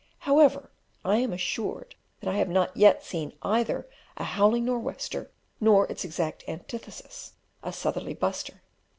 [0.21, 0.71] However,
[1.05, 5.85] I am assured that I have not yet seen either a "howling nor' wester," nor
[5.91, 8.63] its exact antithesis, "a sutherly buster."